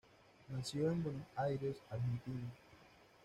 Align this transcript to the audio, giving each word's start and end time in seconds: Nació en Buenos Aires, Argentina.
Nació 0.49 0.91
en 0.91 1.03
Buenos 1.03 1.27
Aires, 1.37 1.77
Argentina. 1.91 2.49